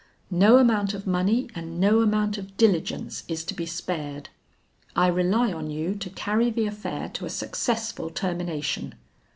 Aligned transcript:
No 0.31 0.57
amount 0.57 0.95
of 0.95 1.05
money 1.05 1.47
and 1.53 1.79
no 1.79 2.01
amount 2.01 2.39
of 2.39 2.57
diligence 2.57 3.23
is 3.27 3.43
to 3.43 3.53
be 3.53 3.67
spared. 3.67 4.29
I 4.95 5.05
rely 5.05 5.53
on 5.53 5.69
you 5.69 5.93
to 5.93 6.09
carry 6.09 6.49
the 6.49 6.65
affair 6.65 7.07
to 7.09 7.25
a 7.27 7.29
successful 7.29 8.09
termination. 8.09 8.95